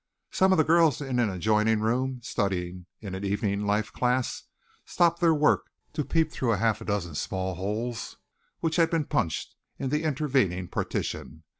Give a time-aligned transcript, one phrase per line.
[0.31, 4.45] Some of the girls in an adjoining room, studying in an evening life class,
[4.83, 8.17] stopped their work to peep through a half dozen small holes
[8.61, 11.43] which had been punched in the intervening partition.